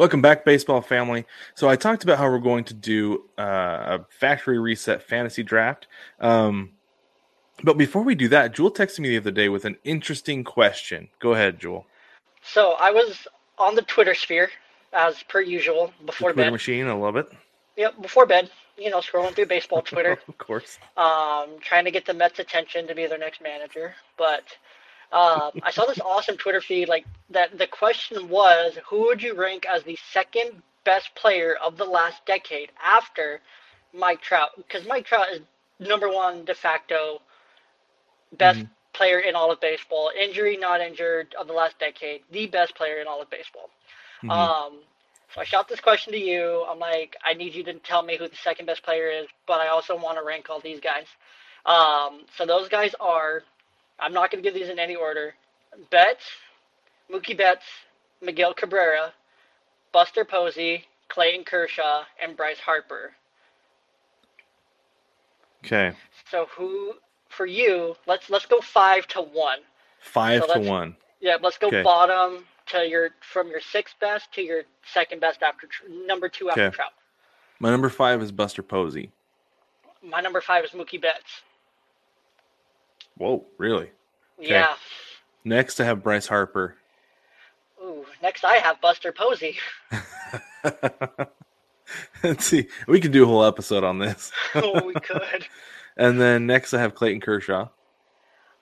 [0.00, 1.26] Welcome back, baseball family.
[1.54, 5.88] So I talked about how we're going to do uh, a factory reset fantasy draft.
[6.20, 6.70] Um,
[7.62, 11.08] but before we do that, Jewel texted me the other day with an interesting question.
[11.18, 11.84] Go ahead, Jewel.
[12.42, 14.48] So I was on the Twitter sphere
[14.94, 16.52] as per usual before The Twitter bed.
[16.52, 17.30] machine, I love it.
[17.76, 18.50] Yep, before bed.
[18.78, 20.78] You know, scrolling through baseball Twitter, of course.
[20.96, 23.94] um, trying to get the Mets' attention to be their next manager.
[24.16, 24.44] But
[25.12, 27.58] um, I saw this awesome Twitter feed like that.
[27.58, 32.24] The question was, who would you rank as the second best player of the last
[32.26, 33.40] decade after
[33.92, 34.50] Mike Trout?
[34.56, 35.40] Because Mike Trout is
[35.78, 37.20] number one de facto
[38.32, 38.70] best Mhm.
[38.92, 43.00] player in all of baseball, injury not injured of the last decade, the best player
[43.00, 43.70] in all of baseball.
[44.22, 44.30] Mhm.
[44.30, 44.84] Um,
[45.34, 46.64] so I shot this question to you.
[46.68, 49.60] I'm like, I need you to tell me who the second best player is, but
[49.60, 51.06] I also want to rank all these guys.
[51.66, 53.42] Um, so those guys are,
[54.00, 55.34] I'm not going to give these in any order.
[55.90, 56.24] Betts,
[57.12, 57.64] Mookie Betts,
[58.22, 59.12] Miguel Cabrera,
[59.92, 63.12] Buster Posey, Clayton Kershaw, and Bryce Harper.
[65.64, 65.92] okay.
[66.30, 66.94] So who
[67.28, 67.94] for you?
[68.06, 69.58] Let's let's go five to one.
[70.00, 70.96] Five So to one.
[71.20, 71.82] Yeah, let's go Okay.
[71.82, 76.66] bottom to your from your sixth best to your second best after number two after
[76.66, 76.74] Okay.
[76.76, 76.92] Trout.
[77.58, 79.10] My number five is Buster Posey.
[80.02, 81.42] My number five is Mookie Betts.
[83.18, 83.90] Whoa, really?
[84.40, 84.74] Yeah.
[85.44, 86.76] Next, I have Bryce Harper.
[87.82, 88.04] Ooh.
[88.22, 89.56] Next, I have Buster Posey.
[92.22, 92.68] Let's see.
[92.86, 94.32] We could do a whole episode on this.
[94.54, 95.46] oh, we could.
[95.96, 97.68] And then next, I have Clayton Kershaw.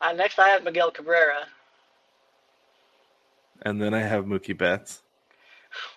[0.01, 1.47] Uh, next, I have Miguel Cabrera.
[3.63, 5.03] And then I have Mookie Betts.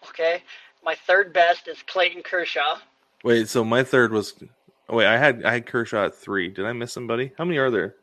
[0.09, 0.43] Okay.
[0.83, 2.77] My third best is Clayton Kershaw.
[3.23, 4.35] Wait, so my third was.
[4.89, 6.49] Oh, wait, I had I had Kershaw at three.
[6.49, 7.31] Did I miss somebody?
[7.37, 7.95] How many are there?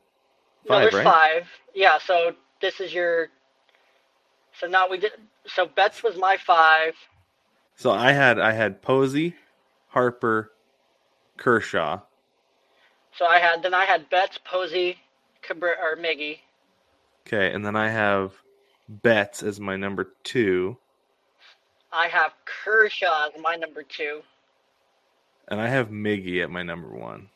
[0.69, 1.05] No, there's right?
[1.05, 1.49] five.
[1.75, 1.99] Yeah.
[1.99, 3.29] So this is your.
[4.59, 5.13] So now we did.
[5.47, 6.95] So Betts was my five.
[7.77, 9.37] So I had I had Posey,
[9.89, 10.53] Harper,
[11.37, 12.01] Kershaw.
[13.17, 14.99] So I had then I had Betts, Posey,
[15.43, 16.39] Cabrera, or Miggy.
[17.27, 18.33] Okay, and then I have
[18.89, 20.79] Betts as my number two,
[21.93, 24.23] I have Kershaw as my number two.
[25.49, 27.29] and I have Miggy at my number one.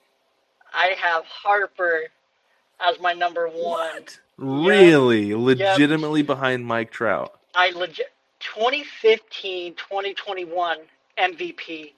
[0.72, 2.04] I have Harper
[2.82, 4.03] as my number one.
[4.37, 7.38] Really, legitimately behind Mike Trout.
[7.54, 10.78] I legit 2015, 2021
[11.19, 11.92] MVP.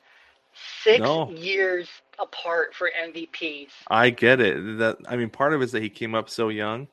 [0.82, 1.30] Six No.
[1.30, 1.88] years
[2.20, 3.70] apart for MVPs.
[3.88, 4.78] I get it.
[4.78, 6.86] That I mean, part of it is that he came up so young.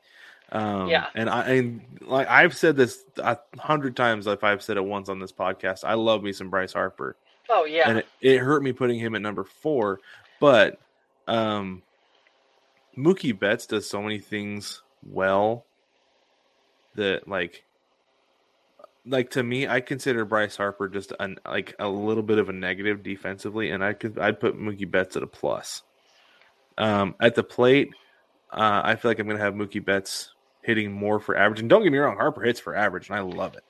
[0.52, 1.08] Um, Yeah.
[1.16, 4.26] and I and like I've said this a hundred times.
[4.28, 7.16] If I've said it once on this podcast, I love me some Bryce Harper,
[7.50, 7.88] Oh yeah.
[7.90, 10.00] and it, it hurt me putting him at number four.
[10.40, 10.80] But
[11.28, 11.84] um,
[12.98, 15.66] Mookie Betts does so many things well
[16.96, 17.64] that like
[19.06, 22.54] like to me, I consider Bryce Harper just an like a little bit of a
[22.54, 25.84] negative defensively, and I could I'd put Mookie Betts at a plus.
[26.78, 27.90] Um, at the plate,
[28.52, 31.60] uh, I feel like I'm going to have Mookie Betts hitting more for average.
[31.60, 33.64] And don't get me wrong, Harper hits for average, and I love it.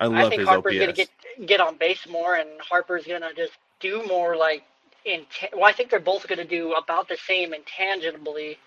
[0.00, 0.80] I I love think his Harper's OPS.
[0.80, 1.08] gonna get
[1.46, 4.64] get on base more, and Harper's gonna just do more like
[5.04, 5.26] in.
[5.54, 8.58] Well, I think they're both gonna do about the same intangibly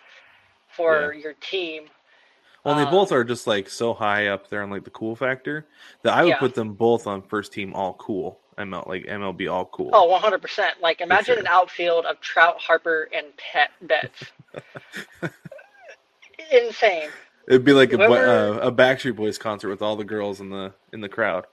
[0.76, 1.84] for your team.
[2.64, 5.16] well, they uh, both are just like so high up there on like the cool
[5.16, 5.66] factor
[6.02, 6.40] that I would Yeah.
[6.40, 8.40] put them both on first team all cool.
[8.58, 9.90] ML like MLB all cool.
[9.94, 10.76] Oh, 100 percent.
[10.82, 11.40] Like imagine sure.
[11.40, 14.24] an outfield of Trout, Harper, and Pet Betts.
[16.52, 17.10] Insane.
[17.48, 20.74] It'd be like a, uh, a Backstreet Boys concert with all the girls in the
[20.92, 21.46] in the crowd.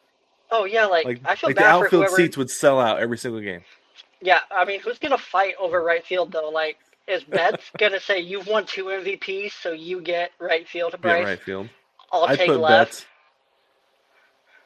[0.51, 2.17] Oh yeah, like, Like, I feel like the bad for outfield whoever.
[2.17, 3.63] seats would sell out every single game.
[4.23, 6.51] Yeah, I mean, who's gonna fight over right field though?
[6.51, 11.25] Like, is Betts gonna say you've won two MVPs, so you get right field, Bryce?
[11.25, 11.69] right field.
[12.13, 12.91] I'll I'd take put left.
[12.91, 13.07] Betts.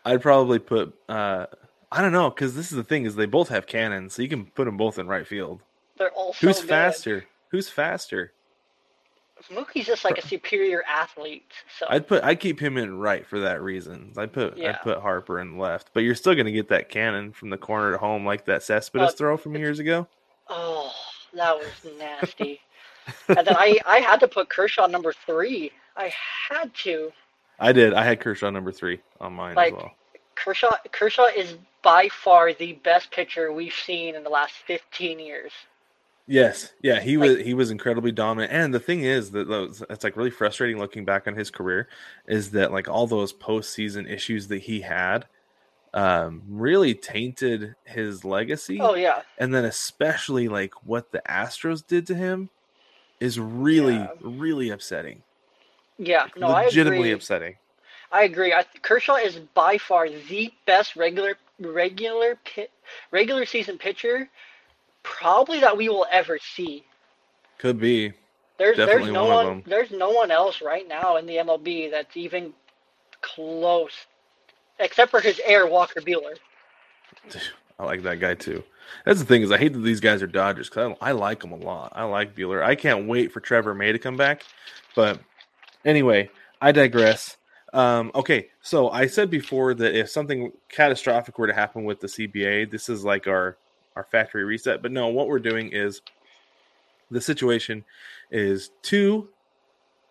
[0.05, 0.95] I'd probably put.
[1.09, 1.47] uh
[1.93, 4.29] I don't know because this is the thing is they both have cannons, so you
[4.29, 5.61] can put them both in right field.
[5.97, 6.69] They're all so Who's good.
[6.69, 7.25] faster?
[7.51, 8.33] Who's faster?
[9.51, 11.45] Mookie's just like a superior athlete.
[11.79, 12.25] So I'd put.
[12.25, 14.13] I'd keep him in right for that reason.
[14.17, 14.57] I'd put.
[14.57, 14.71] Yeah.
[14.71, 17.59] I'd put Harper in left, but you're still going to get that cannon from the
[17.59, 20.07] corner to home, like that Cespedes Uh, throw from years ago.
[20.49, 20.93] oh,
[21.35, 22.61] that was nasty.
[23.29, 25.73] and then I I had to put Kershaw number three.
[25.97, 26.13] I
[26.49, 27.13] had to.
[27.61, 27.93] I did.
[27.95, 29.93] I had Kershaw number three on mine Like- as well.
[30.37, 35.53] Kershaw Kershaw is by far the best pitcher we've seen in the last 15 years.
[36.27, 38.53] Yes, yeah, he Like- was he was incredibly dominant.
[38.53, 41.89] And the thing is that those, it's like really frustrating looking back on his career
[42.27, 45.27] is that like all those postseason issues that he had
[45.93, 48.81] um, really tainted his legacy.
[48.81, 49.23] Oh yeah.
[49.39, 52.49] And then especially like what the Astros did to him
[53.21, 54.09] is really Yeah.
[54.23, 55.23] really upsetting.
[55.99, 57.13] Yeah, no, I Legitimately agree.
[57.13, 57.57] upsetting.
[58.11, 58.53] I agree.
[58.53, 62.71] I, Kershaw is by far the best regular regular pit,
[63.13, 64.29] regular season pitcher,
[65.05, 66.85] probably that we will ever see.
[67.59, 68.13] Could be.
[68.59, 71.91] There's Definitely there's no one one there's no one else right now in the MLB
[71.91, 72.53] that's even
[73.21, 73.93] close,
[74.79, 76.37] except for his heir Walker Buehler.
[77.79, 78.63] I like that guy too.
[79.05, 81.41] That's the thing is I hate that these guys are Dodgers because I, I like
[81.41, 81.93] them a lot.
[81.97, 82.63] I like Bueller.
[82.63, 84.45] I can't wait for Trevor May to come back.
[84.95, 85.21] But
[85.85, 86.31] anyway,
[86.61, 87.37] I digress.
[87.73, 92.07] Um, okay, so I said before that if something catastrophic were to happen with the
[92.07, 93.57] CBA, this is like our
[93.97, 94.83] our factory reset.
[94.83, 96.01] But no, what we're doing is
[97.11, 97.85] the situation
[98.31, 99.29] is two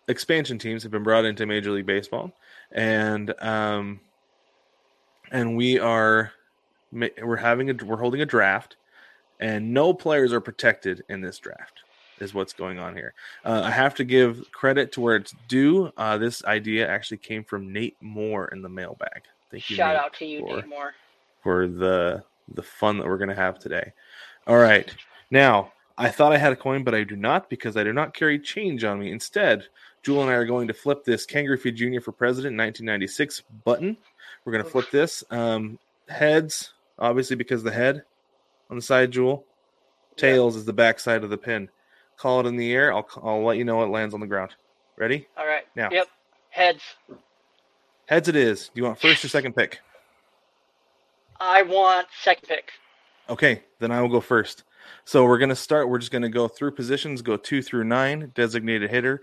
[0.08, 2.32] expansion teams have been brought into Major League Baseball,
[2.72, 4.00] and um,
[5.30, 6.32] and we are
[6.92, 8.76] we're having a we're holding a draft,
[9.40, 11.80] and no players are protected in this draft.
[12.20, 13.12] Is what's going on here.
[13.44, 15.92] Uh, I have to give credit to where it's due.
[15.96, 19.22] Uh, this idea actually came from Nate Moore in the mailbag.
[19.50, 20.94] Thank you, Shout Nate, out to you, for- Nate Moore.
[21.42, 23.92] for the the fun that we're going to have today.
[24.46, 24.94] All right.
[25.30, 28.14] Now, I thought I had a coin, but I do not because I do not
[28.14, 29.10] carry change on me.
[29.10, 29.64] Instead,
[30.02, 32.00] Jewel and I are going to flip this Kangaroo Feed Jr.
[32.00, 33.96] for President 1996 button.
[34.44, 35.24] We're going to flip this.
[35.30, 38.02] Um, heads, obviously, because the head
[38.70, 39.44] on the side, Jewel.
[40.16, 41.68] Tails is the back side of the pin.
[42.16, 42.92] Call it in the air.
[42.92, 44.54] I'll, I'll let you know it lands on the ground.
[44.96, 45.26] Ready?
[45.36, 45.64] All right.
[45.74, 45.88] Now.
[45.90, 46.06] Yep.
[46.50, 46.82] Heads.
[48.06, 48.68] Heads it is.
[48.68, 49.80] Do you want first or second pick?
[51.40, 52.70] I want second pick.
[53.28, 54.64] Okay, then I will go first.
[55.04, 55.88] So we're going to start.
[55.88, 59.22] We're just going to go through positions, go two through nine, designated hitter,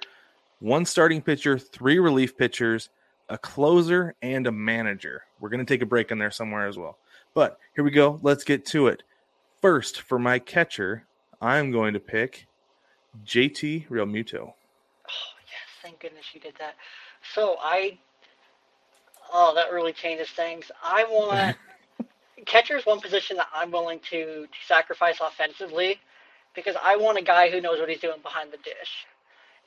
[0.60, 2.90] one starting pitcher, three relief pitchers,
[3.30, 5.24] a closer, and a manager.
[5.40, 6.98] We're going to take a break in there somewhere as well.
[7.34, 8.20] But here we go.
[8.22, 9.04] Let's get to it.
[9.62, 11.06] First, for my catcher,
[11.42, 12.48] I'm going to pick
[13.26, 14.40] JT Realmuto.
[14.40, 16.76] Oh yes, thank goodness you did that.
[17.34, 17.98] So I,
[19.32, 20.72] oh, that really changes things.
[20.84, 21.56] I want
[22.46, 26.00] catcher is one position that I'm willing to, to sacrifice offensively
[26.56, 29.08] because I want a guy who knows what he's doing behind the dish,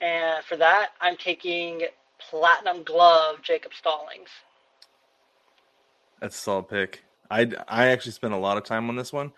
[0.00, 1.82] and for that I'm taking
[2.18, 4.28] platinum glove Jacob Stallings.
[6.20, 7.02] That's a solid pick.
[7.30, 9.32] I, I actually spent a lot of time on this one,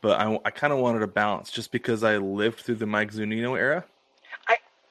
[0.00, 3.12] but I, I kind of wanted a balance just because I lived through the Mike
[3.12, 3.84] Zunino era.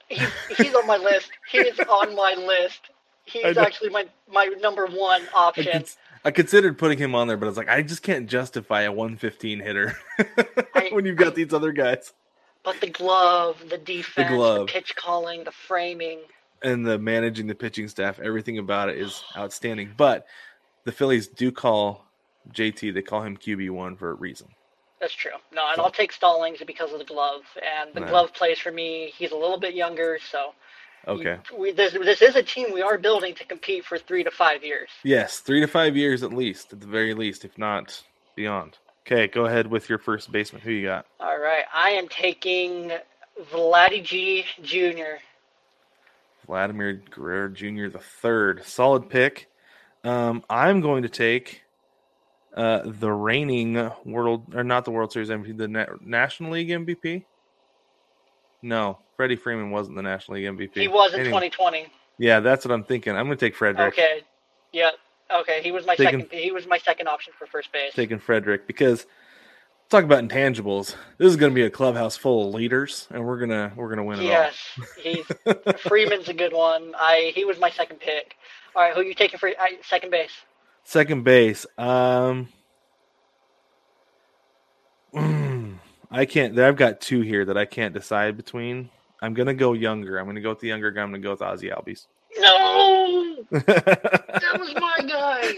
[0.08, 1.32] He's, he's on my list.
[1.50, 2.82] He is on my list.
[3.28, 5.84] He's actually my my number one I, option.
[6.26, 8.92] I considered putting him on there, but I was like, I just can't justify a
[8.92, 9.96] 115 hitter
[10.76, 12.12] I- when you've got these other guys
[12.64, 14.68] But the glove, the defense, the, glove.
[14.68, 16.20] pitch calling, the framing.
[16.64, 18.20] and the managing the pitching staff.
[18.20, 19.94] Everything about it is outstanding.
[19.96, 20.26] But
[20.84, 22.06] the Phillies do call
[22.52, 22.94] JT.
[22.94, 24.48] They call him QB one for a reason.
[25.00, 25.32] That's true.
[25.54, 27.42] No, and I'll take Stallings because of the glove.
[27.62, 29.12] And the glove plays for me.
[29.16, 30.54] He's a little bit younger, so
[31.08, 31.38] Okay.
[31.58, 34.64] we, this, this is a team we are building to compete for three to five
[34.64, 34.90] years.
[35.04, 38.04] Yes, three to five years at least, at the very least, if not
[38.36, 38.78] beyond.
[39.06, 40.62] Okay, go ahead with your first baseman.
[40.62, 41.06] Who you got?
[41.20, 42.92] All right, I am taking
[43.52, 45.20] Vladdy G Jr.
[46.48, 47.88] Vladimir Guerrero Jr.
[47.90, 48.64] the third.
[48.66, 49.48] Solid pick.
[50.04, 51.64] Um, I'm going to take
[52.56, 57.26] uh, the reigning world or not the World Series MVP, the Na- National League MVP.
[58.62, 60.80] No, Freddie Freeman wasn't the National League MVP.
[60.82, 61.88] He was in Anyway, 2020.
[62.18, 63.16] Yeah, that's what I'm thinking.
[63.16, 63.94] I'm going to take Frederick.
[63.94, 64.22] Okay.
[64.72, 64.92] Yeah.
[65.34, 65.62] Okay.
[65.62, 66.38] He was my Taking- second.
[66.40, 67.94] He was my second option for first base.
[67.94, 69.06] Taking Frederick because
[69.90, 70.96] talk about intangibles.
[71.18, 74.04] This is going to be a clubhouse full of leaders, and we're gonna we're gonna
[74.04, 74.56] win it Yes,
[75.02, 75.26] he's
[75.80, 76.94] Freeman's a good one.
[76.98, 78.36] I he was my second pick.
[78.76, 79.54] All right, who are you taking for uh,
[79.88, 80.32] second base?
[80.84, 81.66] Second base.
[81.78, 82.50] Um,
[86.12, 86.58] I can't.
[86.60, 88.90] I've got two here that I can't decide between.
[89.22, 90.18] I'm gonna go younger.
[90.20, 91.02] I'm gonna go with the younger guy.
[91.02, 92.08] I'm gonna go with Ozzie Albies.
[92.38, 95.54] No, that was my guy.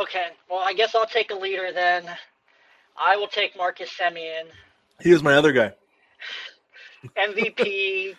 [0.00, 2.04] Okay, well I guess I'll take a leader then.
[2.98, 4.44] I will take Marcus Semien.
[5.00, 5.72] he was my other guy.
[7.16, 8.14] MVP.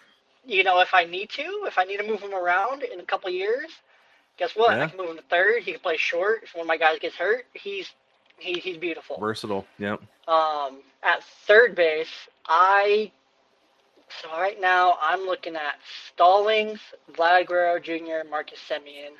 [0.45, 3.03] you know, if I need to, if I need to move him around in a
[3.03, 3.69] couple years,
[4.37, 4.75] guess what?
[4.75, 4.85] Yeah.
[4.85, 5.63] I can move him to third.
[5.63, 6.43] He can play short.
[6.43, 7.91] If one of my guys gets hurt, he's
[8.39, 9.17] he, he's beautiful.
[9.19, 9.65] Versatile.
[9.79, 10.01] Yep.
[10.27, 13.11] Um, at third base, I
[14.21, 15.75] so right now I'm looking at
[16.07, 16.79] Stallings,
[17.13, 19.11] Vlad Guerrero Jr., Marcus Semien.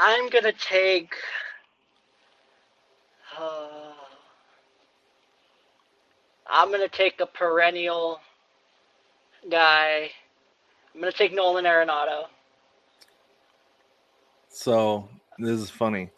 [0.00, 1.14] I'm gonna take.
[3.38, 3.92] Uh,
[6.46, 8.20] I'm gonna take a perennial
[9.50, 10.10] guy.
[10.94, 12.24] I'm gonna take Nolan Arenado.
[14.48, 16.10] So this is funny.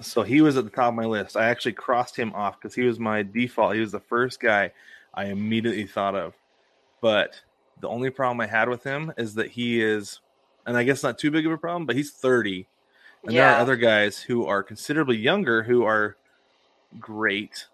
[0.00, 1.36] So he was at the top of my list.
[1.36, 3.74] I actually crossed him off because he was my default.
[3.74, 4.72] He was the first guy
[5.12, 6.34] I immediately thought of.
[7.00, 7.40] But
[7.80, 10.20] The only problem I had with him is that he is,
[10.66, 12.66] and I guess not too big of a problem, but he's 30.
[13.24, 16.16] And there are other guys who are considerably younger who are
[16.98, 17.66] great,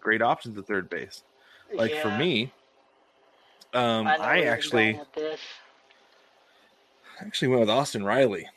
[0.00, 1.22] great options at third base.
[1.74, 2.52] Like for me,
[3.74, 5.40] um, I, I, actually going with this.
[7.20, 8.48] actually went with Austin Riley.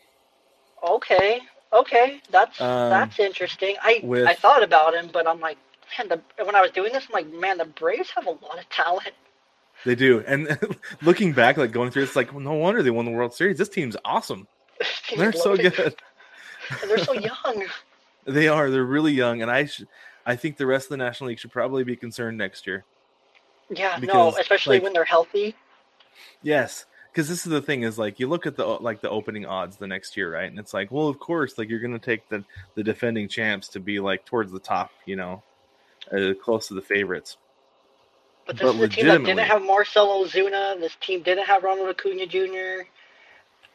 [0.88, 1.42] Okay,
[1.74, 3.76] okay, that's Um, that's interesting.
[3.82, 5.58] I with- I thought about him, but I'm like,
[5.98, 8.58] man, the, when I was doing this, I'm like, man, the Braves have a lot
[8.60, 9.12] of talent.
[9.86, 10.60] They do, and
[11.02, 13.58] looking back, like going through, it's like well, no wonder they won the World Series.
[13.58, 14.48] This team's awesome.
[15.18, 15.96] They're so good.
[16.82, 17.66] And they're so young.
[18.26, 18.70] They are.
[18.70, 19.84] They're really young, and I, sh-
[20.26, 22.84] I think the rest of the National League should probably be concerned next year.
[23.70, 25.56] Yeah, no, especially like- when they're healthy.
[26.44, 26.86] Yes,
[27.20, 29.76] because this is the thing is like you look at the like the opening odds
[29.76, 30.50] the next year, right?
[30.50, 32.46] And it's like, well, of course, like you're going to take the
[32.76, 35.44] the defending champs to be like towards the top, you know,
[36.14, 37.36] uh, close to the favorites.
[38.48, 40.80] But this But is a team that didn't have Marcell Ozuna.
[40.80, 42.88] This team didn't have Ronald Acuna Jr.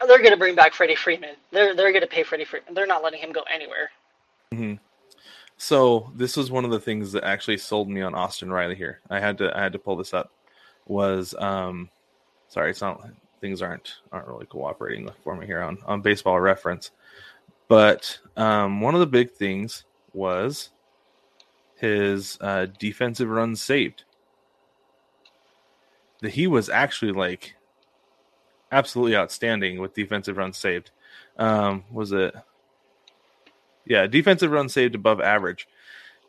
[0.07, 1.35] They're going to bring back Freddie Freeman.
[1.51, 2.73] They're they're going to pay Freddie Freeman.
[2.73, 3.91] They're not letting him go anywhere.
[4.53, 4.75] Hmm.
[5.59, 9.01] So this was one of the things that actually sold me on Austin Riley here.
[9.11, 10.33] I had to I had to pull this up.
[10.87, 11.91] Was um,
[12.49, 13.05] sorry, it's not
[13.45, 16.93] things aren't aren't really cooperating for me here on on Baseball Reference,
[17.69, 19.85] but um, one of the big things
[20.15, 20.71] was
[21.77, 24.05] his uh, defensive runs saved.
[26.23, 27.55] That he was actually like
[28.73, 30.91] absolutely outstanding with defensive runs saved.
[31.37, 32.35] Um, was it?
[33.85, 35.69] Yeah, defensive runs saved above average.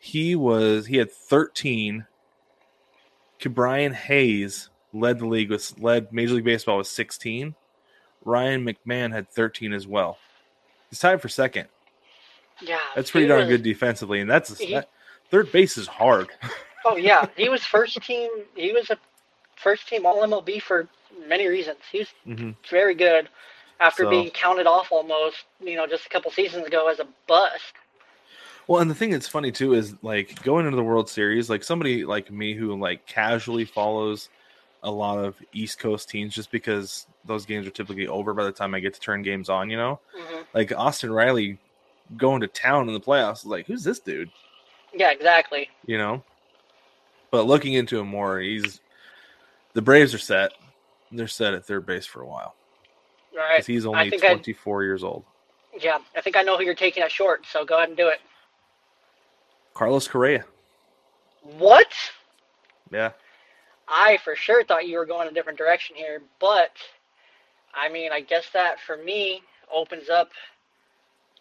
[0.01, 2.07] He was he had 13.
[3.51, 7.55] Brian Hayes led the league with led Major League Baseball with 16.
[8.23, 10.17] Ryan McMahon had 13 as well.
[10.89, 11.67] He's tied for second.
[12.61, 14.89] Yeah, That's pretty darn was- good defensively, and that's he- that,
[15.29, 16.29] third base is hard.
[16.85, 18.29] Oh yeah, he was first team.
[18.55, 18.97] He was a
[19.57, 20.87] first team All MLB for
[21.27, 21.79] many reasons.
[21.91, 23.27] He was hmm very good
[23.79, 27.07] after So- being counted off almost, you know, just a couple seasons ago as a
[27.27, 27.73] bust.
[28.67, 31.63] Well, and the thing that's funny too is like going into the World Series, like
[31.63, 34.29] somebody like me who like casually follows
[34.85, 38.51] a lot of East Coast teams just because those games are typically over by the
[38.51, 39.99] time I get to turn games on, you know?
[40.15, 41.57] hmm Like Austin Riley
[42.17, 44.29] going to town in the playoffs, is like, who's this dude?
[44.93, 45.69] Yeah, exactly.
[45.85, 46.23] You know?
[47.31, 48.79] But looking into him more, he's
[49.73, 50.51] the Braves are set.
[51.11, 52.55] They're set at third base for a while.
[53.33, 53.65] All right.
[53.65, 55.25] he's only think I- 24 years old.
[55.77, 57.45] Yeah, I think I know who you're taking at short.
[57.51, 58.19] So go ahead and do it.
[59.73, 60.45] Carlos Correa.
[61.57, 61.87] What?
[62.91, 63.11] Yeah.
[63.87, 66.71] I for sure thought you were going a different direction here, but
[67.73, 69.41] I mean, I guess that for me
[69.73, 70.29] opens up.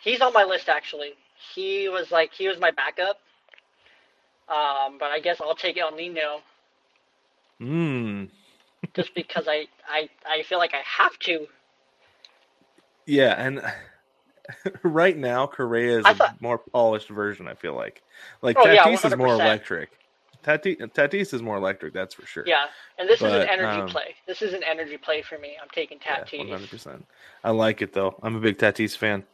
[0.00, 1.12] He's on my list actually.
[1.54, 3.18] He was like he was my backup.
[4.48, 6.40] Um, but I guess I'll take El Nino
[7.62, 8.28] Mm.
[8.94, 11.46] just because I, I I feel like I have to.
[13.06, 13.62] Yeah, and
[14.82, 17.46] right now Correa is I a thought- more polished version.
[17.48, 18.02] I feel like,
[18.42, 19.90] like Oh, yeah, Tatis is more electric.
[20.44, 21.94] Tatis, Tatis is more electric.
[21.94, 22.44] That's for sure.
[22.46, 22.66] Yeah,
[22.98, 24.14] and this is an energy um, play.
[24.26, 25.56] This is an energy play for me.
[25.60, 26.50] I'm taking one Tatis.
[26.50, 27.06] hundred percent.
[27.42, 28.18] I like it though.
[28.22, 29.24] I'm a big Tatis fan.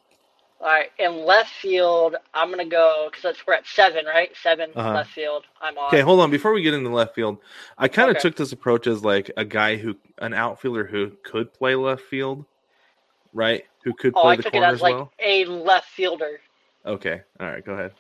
[0.61, 4.31] All right, in left field, I'm gonna go because we're at seven, right?
[4.43, 4.95] 7 Uh-huh.
[4.95, 5.45] left field.
[5.63, 5.89] I'm on.
[5.89, 6.31] Okay, hold on.
[6.31, 7.39] Before we get into left field,
[7.79, 8.21] I kind of Okay.
[8.29, 12.45] took this approach as like a guy who, an outfielder who could play left field,
[13.33, 13.65] right?
[13.85, 15.13] Who could oh, play I the took it corner as as like well.
[15.19, 16.41] a left fielder,
[16.87, 17.93] Okay, all right, go ahead.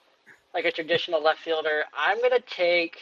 [0.52, 1.84] Like a traditional left fielder.
[1.96, 2.96] I'm gonna take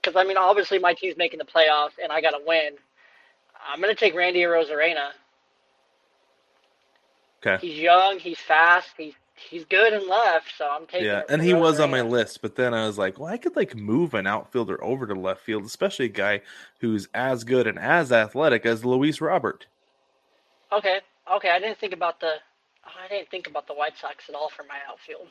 [0.00, 2.72] because I mean, obviously my team's making the playoffs and I gotta win.
[3.68, 5.10] I'm gonna take Randy Arozarena.
[7.44, 7.66] Okay.
[7.66, 11.06] He's young, he's fast, he's he's good in left, so I'm taking.
[11.06, 13.56] Yeah, and he was on my list, but then I was like, well, I could
[13.56, 16.40] like move an outfielder over to left field, especially a guy
[16.80, 19.66] who's as good and as athletic as Luis Robert.
[20.72, 21.00] Okay,
[21.32, 21.50] okay.
[21.50, 22.34] I didn't think about the.
[22.86, 25.28] I didn't think about the White Sox at all for my outfield.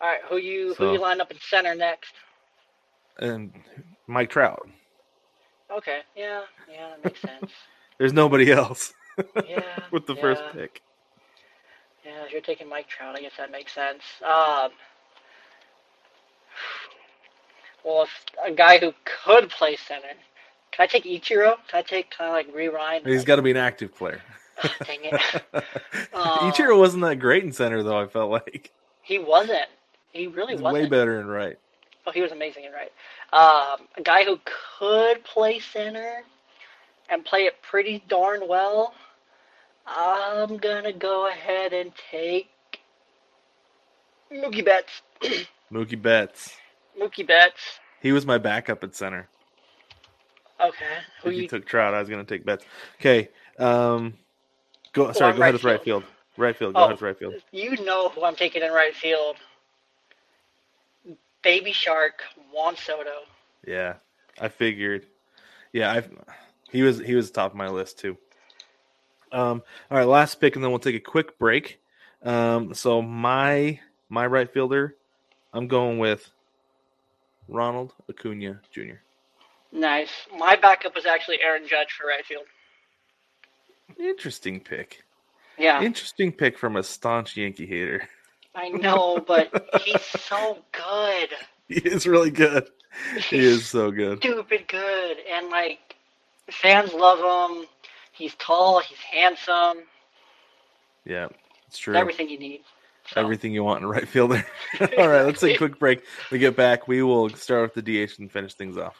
[0.00, 2.12] All right, who you So- who you line up in center next?
[3.18, 3.52] And
[4.06, 4.68] Mike Trout.
[5.70, 7.52] Okay, yeah, yeah, that makes sense.
[7.98, 8.92] There's nobody else
[9.46, 10.80] Yeah, with the first pick.
[12.04, 14.02] Yeah, if you're taking Mike Trout, I guess that makes sense.
[14.24, 14.70] Um,
[17.84, 20.08] well, if a guy who could play center,
[20.72, 21.56] can I take Ichiro?
[21.68, 23.06] Can I take kind of like rewind?
[23.06, 24.22] He's got to be an active player.
[24.84, 25.14] Dang it.
[26.14, 27.98] Ichiro wasn't that great in center, though.
[27.98, 28.70] I felt like
[29.02, 29.66] He wasn't.
[30.12, 30.72] He really wasn't.
[30.74, 31.56] way better in right.
[32.06, 32.92] Oh, he was amazing in right.
[33.32, 34.38] Um, a guy who
[34.78, 36.22] could play center
[37.08, 38.94] and play it pretty darn well.
[39.86, 42.48] I'm gonna go ahead and take
[44.32, 45.02] Mookie Betts.
[45.72, 46.56] Mookie Betts.
[47.00, 47.80] Mookie Betts.
[48.00, 49.28] He was my backup at center.
[50.60, 50.84] Okay.
[51.22, 51.48] Who you you?
[51.48, 52.64] took Trout, I was going to take Betts.
[53.00, 53.28] Okay.
[53.58, 54.14] Um,
[54.92, 55.12] go.
[55.12, 56.04] Sorry, go ahead right with right field.
[56.04, 56.14] field.
[56.36, 56.74] Right field.
[56.74, 56.84] Go Oh.
[56.84, 57.34] ahead with right field.
[57.52, 59.36] You know who I'm taking in right field.
[61.42, 63.22] Baby Shark, Juan Soto.
[63.66, 63.94] Yeah,
[64.40, 65.06] I figured.
[65.72, 66.02] Yeah, I.
[66.70, 68.16] He was he was top of my list too.
[69.32, 69.62] Um.
[69.90, 71.80] All right, last pick, and then we'll take a quick break.
[72.22, 72.74] Um.
[72.74, 74.96] So my my right fielder,
[75.52, 76.30] I'm going with
[77.48, 78.94] Ronald Acuna Jr.
[79.72, 80.10] Nice.
[80.36, 82.44] My backup was actually Aaron Judge for right field.
[83.98, 85.02] Interesting pick.
[85.58, 88.08] Yeah, Interesting pick from a staunch Yankee hater.
[88.54, 91.30] I know, but he's so good.
[91.68, 92.68] He is really good.
[93.28, 94.18] He is so good.
[94.18, 95.96] Stupid good, and like
[96.50, 97.18] fans love
[97.50, 97.66] him.
[98.12, 98.80] He's tall.
[98.80, 99.84] He's handsome.
[101.04, 101.28] Yeah,
[101.68, 101.94] it's true.
[101.94, 102.62] Everything you need.
[103.12, 104.44] So, Everything you want in a right fielder.
[104.80, 106.02] All right, let's take a quick break.
[106.30, 106.86] We get back.
[106.86, 108.96] We will start with the DH and finish things off.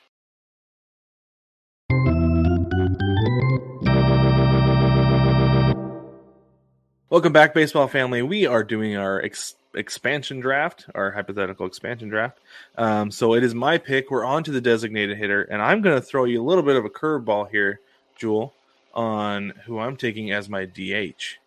[7.11, 8.23] Welcome back, baseball family.
[8.23, 12.38] We are doing our ex- expansion draft, our hypothetical expansion draft.
[12.79, 14.12] Um, so it is my pick.
[14.12, 16.76] We're on to the designated hitter, and I'm going to throw you a little bit
[16.76, 17.81] of a curveball here,
[18.17, 18.55] Jewel,
[18.95, 21.38] on who I'm taking as my DH.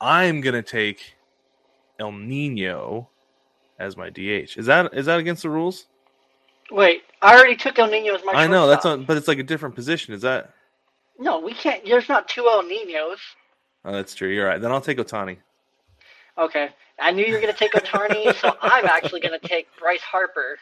[0.00, 1.14] I'm going to take
[2.00, 3.08] El Nino
[3.78, 4.56] as my DH.
[4.56, 5.86] Is that is that against the rules?
[6.72, 8.32] Wait, I already took El Nino as my.
[8.32, 8.98] I know that's shortstop.
[8.98, 10.12] on, but it's like a different position.
[10.12, 10.52] Is that?
[11.20, 11.84] No, we can't.
[11.84, 13.20] There's not two El Ninos.
[13.84, 14.28] Oh, that's true.
[14.28, 14.60] You're right.
[14.60, 15.38] Then I'll take Ohtani.
[16.38, 20.58] Okay, I knew you were gonna take Ohtani, so I'm actually gonna take Bryce Harper.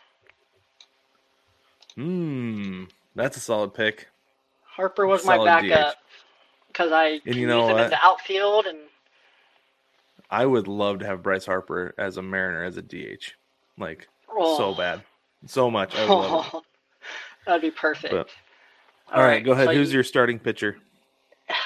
[1.95, 2.85] Hmm,
[3.15, 4.09] that's a solid pick.
[4.65, 5.97] Harper was my backup
[6.69, 8.79] because I And you know use him in the outfield and
[10.31, 13.35] I would love to have Bryce Harper as a Mariner as a DH,
[13.79, 15.03] like oh, so bad,
[15.47, 15.95] so much.
[15.97, 16.63] I would love it.
[17.47, 18.13] that'd be perfect.
[18.13, 18.29] But-
[19.13, 19.67] All right, go ahead.
[19.67, 20.79] so Who's you- your starting pitcher?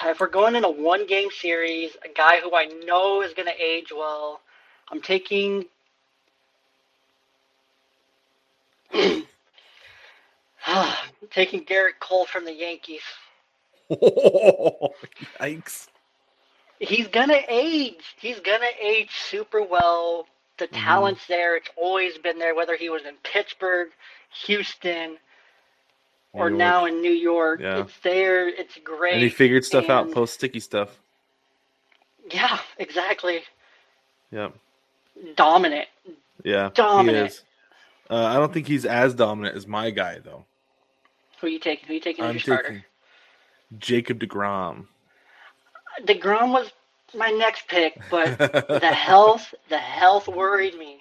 [0.06, 3.48] If we're going in a one game series, a guy who I know is going
[3.48, 4.40] to age well,
[4.90, 5.66] I'm taking.
[10.66, 10.94] I'm
[11.30, 13.02] taking Gerrit Cole from the Yankees.
[13.90, 14.96] Oh,
[15.40, 15.88] Yikes!
[16.80, 18.16] He's gonna age.
[18.20, 20.26] He's gonna age super well.
[20.58, 21.14] The Mm-hmm.
[21.14, 21.56] talent's there.
[21.56, 23.88] It's always been there, whether he was in Pittsburgh,
[24.46, 25.18] Houston,
[26.34, 26.58] or York.
[26.58, 27.60] now in New York.
[27.60, 27.78] Yeah.
[27.80, 28.48] It's there.
[28.48, 29.14] It's great.
[29.14, 30.90] and he figured stuff out post sticky stuff.
[32.30, 33.40] Yeah, exactly.
[34.30, 34.54] Yep.
[35.36, 35.88] Dominant.
[36.42, 37.16] Yeah, Dominant.
[37.28, 37.42] he is.
[38.10, 40.44] Uh, I don't think he's as dominant as my guy though.
[41.40, 41.86] Who are you taking?
[41.86, 42.84] Who are you taking as I'm your starter?
[43.78, 44.86] Jacob Degrom.
[46.02, 46.70] Degrom was
[47.16, 51.00] my next pick, but the health, the health worried me.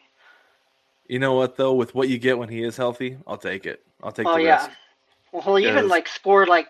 [1.07, 1.73] You know what though?
[1.73, 3.83] With what you get when he is healthy, I'll take it.
[4.01, 4.65] I'll take Oh the yeah.
[4.67, 4.77] risk.
[5.33, 6.67] Well, he even like scored like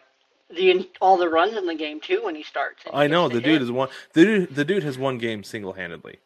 [0.49, 2.83] the all the runs in the game too when he starts.
[2.93, 3.61] I know the dude hit.
[3.61, 3.89] is one.
[4.13, 6.19] The dude, the dude has won game single handedly,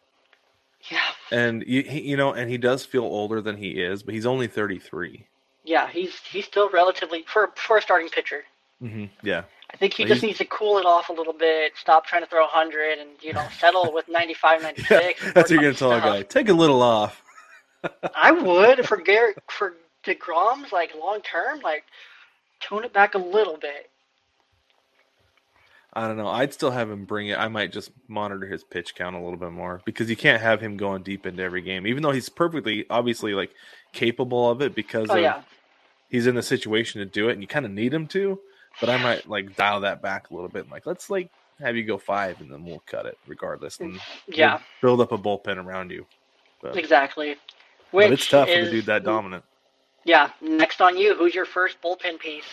[0.92, 4.14] Yeah, and you, he, you know, and he does feel older than he is, but
[4.14, 5.26] he's only thirty three.
[5.66, 5.90] yeah.
[5.90, 8.44] He's he's still relatively for for a starting pitcher.
[8.84, 9.06] Mm-hmm.
[9.26, 11.74] Yeah, I think he Well, just he's- needs to cool it off a little bit,
[11.76, 14.90] stop trying to throw 100, and you know settle with 95, 96.
[14.92, 15.32] yeah.
[15.32, 16.22] That's what you're gonna tell a guy.
[16.22, 17.24] Take a little off.
[18.16, 19.74] I would for Garrett for
[20.04, 21.84] Degrom's like long term, like
[22.60, 23.90] tone it back a little bit.
[25.94, 26.28] I don't know.
[26.28, 27.40] I'd still have him bring it.
[27.40, 30.62] I might just monitor his pitch count a little bit more because you can't have
[30.62, 33.50] him going deep into every game, even though he's perfectly, obviously, like
[33.94, 35.42] capable of it because Oh of yeah,
[36.10, 38.40] he's in the situation to do it, and you kind of need him to.
[38.80, 40.70] But I might like dial that back a little bit.
[40.70, 44.02] Like let's like have you go five, and then we'll cut it regardless, and mm,
[44.28, 46.06] yeah, build up a bullpen around you.
[46.62, 47.38] But, exactly.
[47.92, 49.44] but Which it's tough is, a dude that dominant.
[50.08, 51.16] Yeah, next on you.
[51.16, 52.46] Who's your first bullpen piece?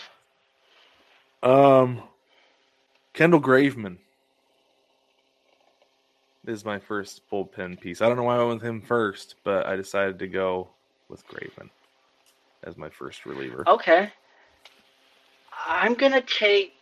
[1.41, 2.03] Um,
[3.13, 3.99] Kendall Graveman
[6.49, 8.03] is my first bullpen piece.
[8.03, 10.67] I don't know why I went with him first, but I decided to go
[11.09, 11.71] with Graveman
[12.65, 13.63] as my first reliever.
[13.69, 14.11] Okay.
[15.65, 16.73] I'm gonna take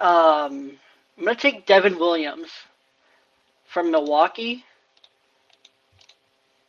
[0.00, 0.72] um
[1.16, 2.50] I'm gonna take Devin Williams
[3.68, 4.64] from Milwaukee.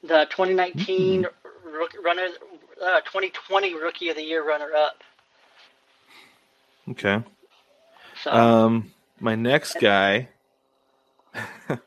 [0.03, 1.25] The 2019
[1.65, 2.27] rook, runner
[2.83, 5.03] uh, 2020 rookie of the year runner up.
[6.89, 7.23] Okay.
[8.23, 10.29] So Um, my next guy.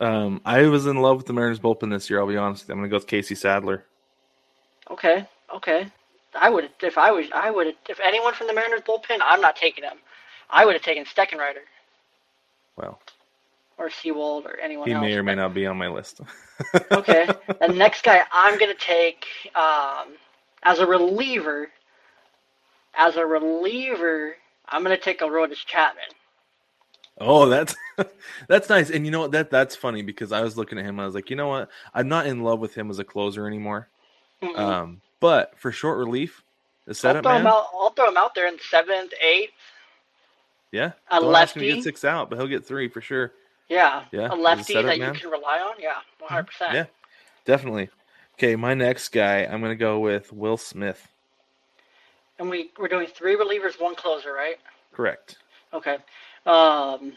[0.00, 2.20] um, I was in love with the Mariners bullpen this year.
[2.20, 2.68] I'll be honest.
[2.68, 3.84] I'm gonna go with Casey Sadler.
[4.90, 5.86] okay, okay.
[6.34, 9.56] I would if I was I would if anyone from the Mariners bullpen, I'm not
[9.56, 9.98] taking him.
[10.48, 11.62] I would have taken Steckenrider
[12.76, 13.00] Well,
[13.80, 14.88] or Sewald or anyone else.
[14.88, 15.02] he else.
[15.02, 16.20] may or may not be on my list.
[16.92, 17.26] Okay.
[17.60, 20.16] the next guy I'm gonna take, um,
[20.62, 21.68] as a reliever,
[22.94, 24.36] as a reliever,
[24.68, 26.04] I'm gonna take Aroldis Chapman.
[27.18, 27.74] Oh, that's
[28.48, 28.90] that's nice.
[28.90, 29.32] And you know what?
[29.32, 31.00] That that's funny because I was looking at him.
[31.00, 31.70] I was like, you know what?
[31.94, 33.88] I'm not in love with him as a closer anymore.
[34.42, 34.58] Mhm.
[34.58, 36.42] Um, but for short relief,
[36.86, 37.66] the I'll setup throw him man, out.
[37.74, 39.52] I'll throw him out there in seventh, eighth.
[40.72, 41.74] yeah, A him lefty.
[41.76, 43.32] get six out, but he'll get three for sure.
[43.70, 45.14] Yeah, Yeah, a lefty that man.
[45.14, 45.74] you can rely on.
[45.80, 46.46] Yeah, 100.
[46.46, 46.86] percent Yeah.
[47.46, 47.88] Definitely.
[48.34, 51.08] Okay, my next guy, I'm gonna go with Will Smith.
[52.38, 54.56] And we we're doing three relievers, one closer, right?
[54.92, 55.38] Correct.
[55.72, 55.98] Okay.
[56.46, 57.12] Um,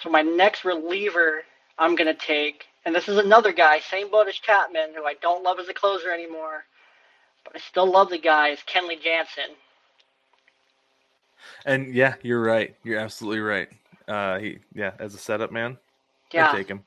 [0.00, 1.42] so my next reliever
[1.78, 5.42] I'm gonna take, and this is another guy, same boat as Chapman, who I don't
[5.42, 6.64] love as a closer anymore,
[7.44, 8.48] but I still love the guy.
[8.50, 9.56] Is Kenley Jansen.
[11.64, 12.76] And yeah, you're right.
[12.84, 13.68] You're absolutely right.
[14.08, 15.76] Uh, he yeah, as a setup man,
[16.32, 16.82] Yeah, I'd take him.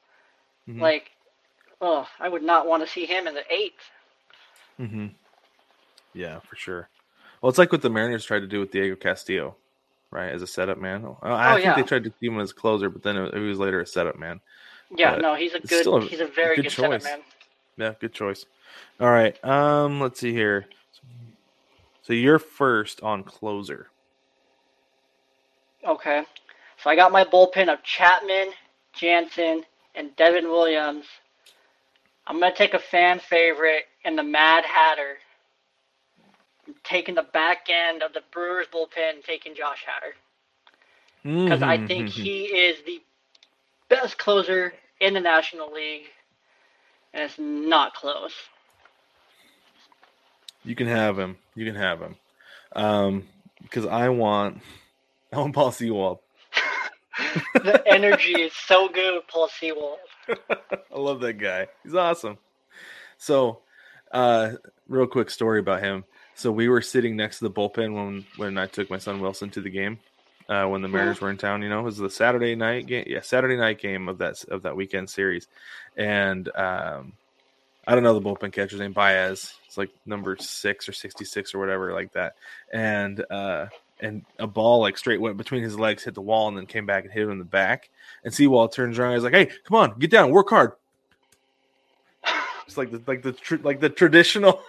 [0.67, 0.81] Mhm.
[0.81, 1.11] like,
[1.79, 3.89] oh, I would not want to see him in the eighth.
[4.79, 5.07] Mm-hmm.
[6.13, 6.89] Yeah, for sure.
[7.41, 9.55] Well, it's like what the Mariners tried to do with Diego Castillo,
[10.11, 10.29] right?
[10.31, 11.05] As a setup man.
[11.05, 11.75] Uh, I Oh, think yeah.
[11.75, 14.17] they tried to keep him as closer, but then it, he was later a setup
[14.17, 14.41] man.
[14.95, 15.87] Yeah, But no, he's a good.
[15.87, 17.03] a he's a very good good, setup choice.
[17.03, 17.19] man.
[17.77, 18.45] Yeah, good choice.
[18.99, 19.41] All right.
[19.45, 20.65] Um, let's see here.
[22.03, 23.87] So you're first on closer.
[25.87, 26.23] Okay.
[26.81, 28.53] So I got my bullpen of Chapman,
[28.93, 29.63] Jansen,
[29.95, 31.05] and Devin Williams.
[32.25, 35.17] I'm going to take a fan favorite in the Mad Hatter.
[36.67, 40.13] I'm taking the back end of the Brewers bullpen, taking Josh Hader.
[41.43, 42.23] Because I think Mhm.
[42.23, 43.01] he is the
[43.89, 46.07] best closer in the National League.
[47.13, 48.33] And it's not close.
[50.63, 51.37] you can have him.
[51.55, 52.15] You can have him.
[52.75, 53.27] Um,
[53.61, 54.61] because I want
[55.33, 56.19] I want Paul Sewald.
[57.53, 59.99] The energy is so good with Paul Sewald.
[60.29, 61.67] I love that guy.
[61.83, 62.37] He's awesome.
[63.17, 63.59] So,
[64.11, 64.53] uh,
[64.87, 66.05] real quick story about him.
[66.35, 69.49] So we were sitting next to the bullpen when when I took my son Wilson
[69.51, 69.99] to the game.
[70.49, 73.05] Uh, when the Mariners were in town, you know, it was the Saturday night game.
[73.07, 75.47] Yeah, Saturday night game of that of that weekend series,
[75.95, 77.13] and um,
[77.87, 79.53] I don't know the bullpen catcher's name, Baez.
[79.67, 82.35] It's like number six or sixty six or whatever like that,
[82.73, 83.67] and uh,
[84.01, 86.85] and a ball like straight went between his legs, hit the wall, and then came
[86.85, 87.89] back and hit him in the back.
[88.23, 90.73] And Sewald turns around, he's like, "Hey, come on, get down, work hard."
[92.67, 94.61] It's like the like the tr- like the traditional,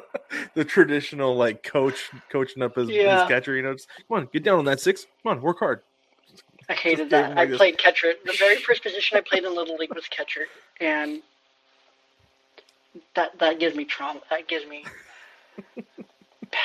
[0.54, 3.20] the traditional like coach coaching up his, Yeah.
[3.20, 3.54] his catcher.
[3.54, 5.06] You know, just come on, get down on that six.
[5.22, 5.80] Come on, work hard.
[6.68, 7.36] I hated that.
[7.38, 8.14] I this- played catcher.
[8.24, 10.46] The very first position I played in Little League was catcher,
[10.80, 11.22] and
[13.14, 14.20] that that gives me trauma.
[14.30, 14.84] That gives me
[15.76, 15.84] bad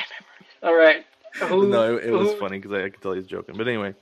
[0.09, 0.53] memories.
[0.63, 1.05] All right.
[1.47, 3.55] Who, no, it, it was funny because I, I could tell he's joking.
[3.57, 3.95] But anyway,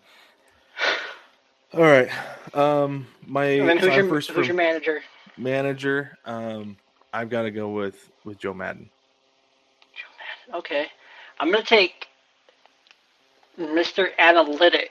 [1.73, 2.09] all right.
[2.53, 5.01] Um, my And then who's your first who's your manager?
[5.37, 6.17] manager.
[6.25, 6.77] Um,
[7.13, 8.89] I've got to go with with Joe Maddon.
[9.93, 10.59] Joe Maddon.
[10.59, 10.85] Okay,
[11.39, 12.07] I'm gonna take
[13.59, 14.07] Mr.
[14.19, 14.89] Analytics.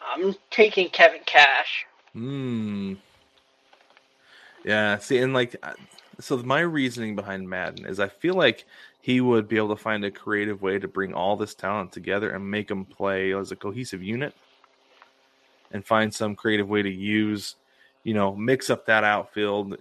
[0.00, 1.84] I'm taking Kevin Cash.
[2.12, 2.94] Hmm.
[4.64, 4.98] Yeah.
[4.98, 5.56] See, and like,
[6.20, 8.64] so my reasoning behind Maddon is I feel like
[9.06, 12.30] he would be able to find a creative way to bring all this talent together
[12.30, 14.34] and make them play as a cohesive unit,
[15.70, 17.54] and find some creative way to use,
[18.02, 19.76] you know, mix up that outfield,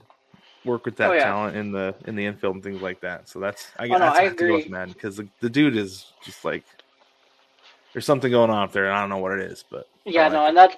[0.63, 1.23] work with that Oh, yeah.
[1.23, 3.27] talent in the in the infield and things like that.
[3.27, 4.69] So that's I, Oh, no, that's I I go with agree.
[4.69, 6.63] Maddon because the, the dude is just like.
[7.93, 10.23] There's something going on up there, and I don't know what it is, but Yeah,
[10.25, 10.49] like no, it.
[10.49, 10.75] and that's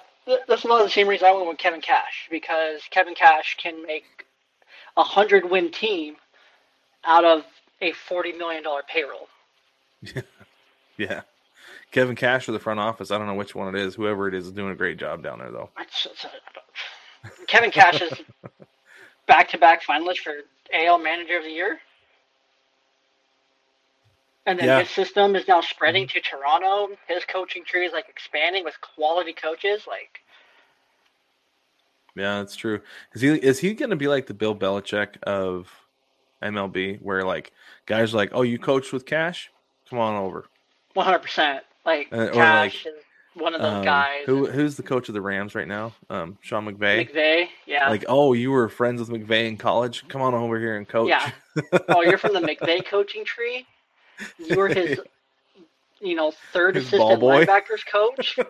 [0.48, 3.58] that's a lot of the same reason I went with Kevin Cash because Kevin Cash
[3.60, 4.26] can make
[4.96, 6.16] a hundred win team
[7.04, 7.44] out of
[7.80, 9.28] a forty million dollar payroll.
[10.98, 11.20] Yeah.
[11.92, 13.10] Kevin Cash or the front office.
[13.10, 13.94] I don't know which one it is.
[13.94, 15.70] Whoever it is is doing a great job down there, though.
[15.80, 16.26] It's- it's-
[17.46, 18.12] Kevin Cash is
[19.26, 20.34] back to back finalist for
[20.72, 21.80] AL Manager of the Year.
[24.44, 24.80] And then Yeah.
[24.80, 26.18] his system is now spreading mm-hmm.
[26.18, 26.96] to Toronto.
[27.06, 29.86] His coaching tree is like expanding with quality coaches.
[29.86, 30.20] Like,
[32.16, 32.80] Yeah, that's true.
[33.14, 35.70] Is he is he going to be like the Bill Belichick of
[36.42, 37.52] MLB, where like
[37.86, 39.50] guys are like, "Oh, you coached with Cash?
[39.90, 40.46] Come on over."
[40.96, 41.60] 100%.
[41.86, 42.94] Like, Uh, Cash is
[43.34, 44.22] one of those Um, guys.
[44.26, 45.94] who who's the coach of the Rams right now?
[46.10, 47.08] Um, Sean McVay.
[47.08, 47.88] McVay, yeah.
[47.88, 50.06] Like, oh, you were friends with McVay in college.
[50.08, 51.08] Come on over here and coach.
[51.08, 51.30] Yeah.
[51.88, 53.66] oh, you're from the McVay coaching tree?
[54.38, 55.00] You were his,
[56.00, 58.38] you know, third His assistant linebackers coach?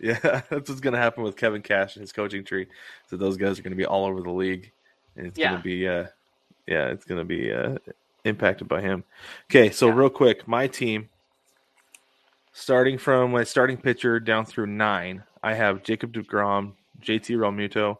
[0.00, 0.18] Yeah,
[0.50, 2.66] that's what's going to happen with Kevin Cash and his coaching tree.
[3.08, 4.72] So those guys are going to be all over the league,
[5.16, 6.06] and it's going to be, uh,
[6.70, 7.76] yeah, it's going to be uh,
[8.24, 9.04] impacted by him.
[9.50, 9.94] Okay, so Yeah.
[9.94, 11.08] real quick, my team,
[12.52, 17.98] starting from my starting pitcher down through nine, I have Jacob Degrom, JT Realmuto,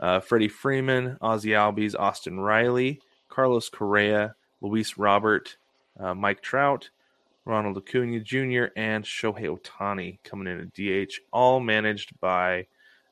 [0.00, 5.56] uh, Freddie Freeman, Ozzie Albies, Austin Riley, Carlos Correa, Luis Robert,
[5.98, 6.90] uh, Mike Trout,
[7.44, 12.66] Ronald Acuna Jr., and Shohei Ohtani coming in at DH, all managed by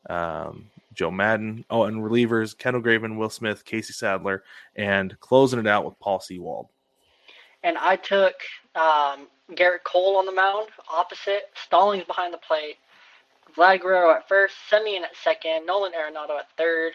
[0.09, 1.65] um, Joe Maddon.
[1.71, 4.43] Oh, and relievers Kendall Graven, Will Smith, Casey Sadler,
[4.77, 6.69] and closing it out with Paul Sewald.
[7.63, 8.35] And I took
[8.75, 12.77] um, Gerrit Cole on the mound, opposite, Stallings behind the plate,
[13.57, 16.93] Vlad Guerrero at first, Semien at second, Nolan Arenado at third,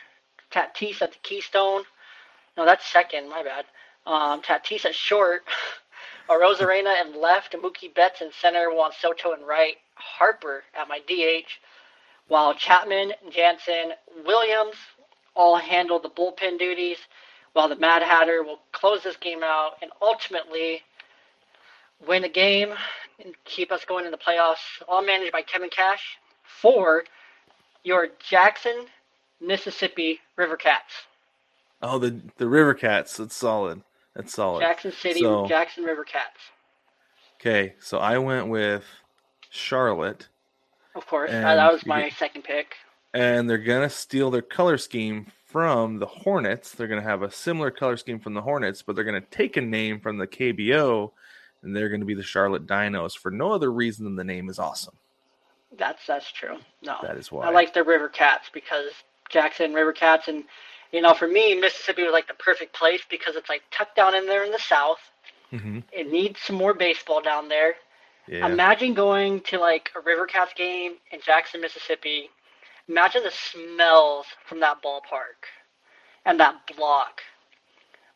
[0.51, 1.83] Tatis at the Keystone.
[2.57, 3.65] No, that's second, my bad.
[4.05, 5.43] Um, Tatis at short,
[6.29, 11.49] Arozarena in left, Mookie Betts in center, Juan Soto in right, Harper at my DH,
[12.27, 13.91] while Chapman, Jansen,
[14.25, 14.75] Williams
[15.35, 16.97] all handle the bullpen duties,
[17.53, 20.81] while the Mad Hatter will close this game out and ultimately
[22.05, 22.73] win the game
[23.23, 27.03] and keep us going in the playoffs, all managed by Kevin Cash for
[27.83, 28.85] your Jackson,
[29.41, 30.93] Mississippi River Cats.
[31.81, 33.17] Oh, the the River Cats.
[33.17, 33.83] That's solid.
[34.15, 34.61] That's solid.
[34.61, 36.39] Jackson City, So- Jackson River Cats.
[37.39, 38.85] Okay, so I went with
[39.49, 40.29] Charlotte,
[40.95, 42.75] Of course, And that, was my second pick.
[43.13, 46.71] and they're gonna steal their color scheme from the Hornets.
[46.71, 49.61] They're gonna have a similar color scheme from the Hornets, but they're gonna take a
[49.61, 51.11] name from the KBO,
[51.61, 54.57] and they're gonna be the Charlotte Dinos for no other reason than the name is
[54.59, 54.95] awesome.
[55.77, 56.57] That's that's true.
[56.81, 57.45] No, That is why.
[57.45, 58.91] I like the River Cats because
[59.29, 60.45] Jackson River Cats, and
[60.93, 64.15] you know, for me, Mississippi was like the perfect place because it's like tucked down
[64.15, 64.99] in there in the south.
[65.49, 67.75] hmm It needs some more baseball down there.
[68.27, 68.47] Yeah.
[68.47, 72.29] Imagine going to like a Rivercats game in Jackson, Mississippi.
[72.89, 75.45] Imagine the smells from that ballpark
[76.25, 77.21] and that block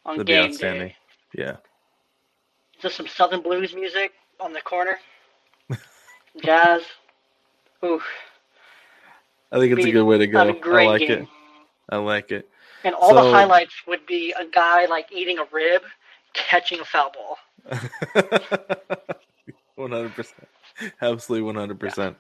[0.05, 0.95] on That'd be game day.
[1.33, 1.57] Yeah.
[2.81, 4.97] Just some Southern blues music on the corner,
[6.43, 6.81] jazz.
[7.83, 8.01] Ooh,
[9.51, 10.39] I think it's a good way to go.
[10.39, 11.11] have a great I like game.
[11.23, 11.27] it.
[11.89, 12.49] I like it.
[12.83, 15.81] And all the highlights would be a guy like eating a rib,
[16.33, 17.37] catching a foul ball.
[19.79, 20.47] One hundred percent,
[21.01, 22.17] absolutely one hundred percent.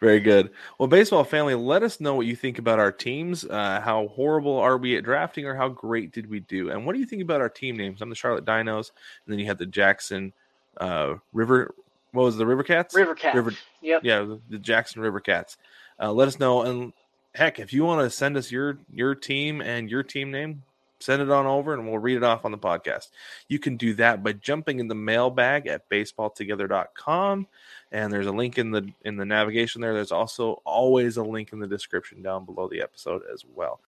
[0.00, 0.50] Very good.
[0.78, 3.44] Well, baseball family, let us know what you think about our teams.
[3.44, 6.70] Uh, how horrible are we at drafting, or how great did we do?
[6.70, 8.02] And what do you think about our team names?
[8.02, 8.90] I'm the Charlotte Dinos,
[9.24, 10.32] and then you had the Jackson
[10.80, 11.74] uh, River.
[12.12, 12.94] What was it, the River Cats?
[12.94, 13.36] River Cats.
[13.36, 14.00] River- Yep.
[14.02, 15.58] yeah, the, the Jackson River Cats.
[16.00, 16.92] Uh, let us know, and
[17.36, 20.62] heck, if you want to send us your your team and your team name,
[21.06, 23.08] send it on over, and we'll read it off on the podcast.
[23.48, 27.46] You can do that by jumping in the mailbag at baseballtogether.com,
[27.92, 29.94] and there's a link in the in the navigation there.
[29.94, 33.80] There's also always a link in the description down below the episode as well.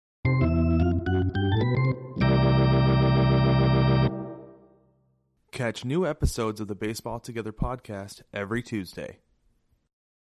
[5.51, 9.17] Catch new episodes of the Baseball Together podcast every Tuesday.